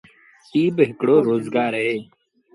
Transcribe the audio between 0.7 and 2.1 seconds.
با هڪڙو روزگآر اهي۔